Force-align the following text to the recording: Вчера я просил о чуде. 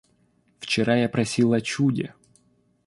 Вчера 0.59 0.95
я 0.95 1.07
просил 1.09 1.53
о 1.53 1.61
чуде. 1.61 2.15